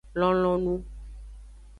Lonlonu. 0.19 0.73